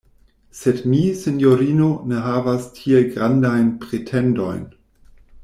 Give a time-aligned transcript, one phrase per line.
[0.59, 4.67] Sed mi, sinjorino, ne havas tiel grandajn pretendojn.